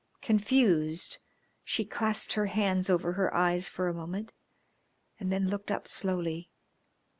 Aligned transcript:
Confused, 0.23 1.19
she 1.63 1.85
clasped 1.85 2.33
her 2.33 2.47
hands 2.47 2.89
over 2.89 3.11
her 3.13 3.31
eyes 3.35 3.69
for 3.69 3.87
a 3.87 3.93
moment 3.93 4.33
and 5.19 5.31
then 5.31 5.47
looked 5.47 5.69
up 5.69 5.87
slowly. 5.87 6.49